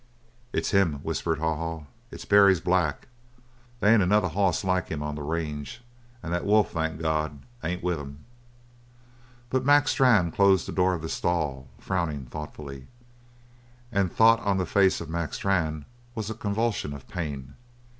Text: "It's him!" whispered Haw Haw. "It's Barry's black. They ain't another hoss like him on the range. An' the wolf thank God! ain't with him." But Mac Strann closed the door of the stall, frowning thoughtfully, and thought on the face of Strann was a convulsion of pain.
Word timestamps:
"It's 0.51 0.71
him!" 0.71 0.93
whispered 1.03 1.37
Haw 1.37 1.55
Haw. 1.57 1.83
"It's 2.09 2.25
Barry's 2.25 2.59
black. 2.59 3.07
They 3.79 3.93
ain't 3.93 4.01
another 4.01 4.29
hoss 4.29 4.63
like 4.63 4.87
him 4.89 5.03
on 5.03 5.13
the 5.13 5.21
range. 5.21 5.83
An' 6.23 6.31
the 6.31 6.41
wolf 6.41 6.71
thank 6.71 6.99
God! 6.99 7.37
ain't 7.63 7.83
with 7.83 7.99
him." 7.99 8.25
But 9.51 9.63
Mac 9.63 9.87
Strann 9.87 10.31
closed 10.31 10.67
the 10.67 10.71
door 10.71 10.95
of 10.95 11.03
the 11.03 11.07
stall, 11.07 11.67
frowning 11.77 12.25
thoughtfully, 12.25 12.87
and 13.91 14.11
thought 14.11 14.39
on 14.39 14.57
the 14.57 14.65
face 14.65 15.01
of 15.01 15.33
Strann 15.35 15.85
was 16.15 16.31
a 16.31 16.33
convulsion 16.33 16.93
of 16.95 17.07
pain. 17.07 17.53